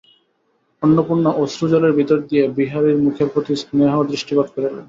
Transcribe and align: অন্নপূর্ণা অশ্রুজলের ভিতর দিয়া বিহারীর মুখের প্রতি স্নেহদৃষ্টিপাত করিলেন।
অন্নপূর্ণা 0.81 1.31
অশ্রুজলের 1.43 1.93
ভিতর 1.99 2.17
দিয়া 2.29 2.45
বিহারীর 2.57 2.97
মুখের 2.97 3.27
প্রতি 3.33 3.53
স্নেহদৃষ্টিপাত 3.61 4.47
করিলেন। 4.53 4.75